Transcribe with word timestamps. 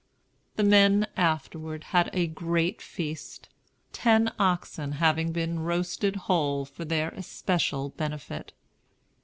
The 0.55 0.63
men 0.63 1.05
afterward 1.15 1.83
had 1.93 2.09
a 2.11 2.25
great 2.25 2.81
feast; 2.81 3.49
ten 3.93 4.31
oxen 4.39 4.93
having 4.93 5.31
been 5.31 5.59
roasted 5.59 6.15
whole, 6.25 6.65
for 6.65 6.83
their 6.85 7.09
especial 7.09 7.89
benefit. 7.89 8.51